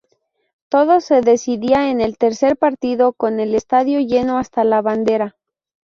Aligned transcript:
Todo 0.67 0.99
se 0.99 1.21
decidía 1.21 1.91
en 1.91 2.01
el 2.01 2.17
tercer 2.17 2.57
partido, 2.57 3.13
con 3.13 3.39
el 3.39 3.53
estadio 3.53 3.99
lleno 3.99 4.39
hasta 4.39 4.63
la 4.63 4.81
bandera. 4.81 5.35